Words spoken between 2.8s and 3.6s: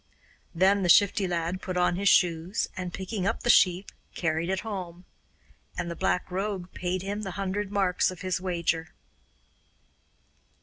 picking up the